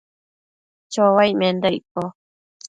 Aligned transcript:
chouaic 0.93 1.33
menda 1.39 1.69
icco? 1.77 2.03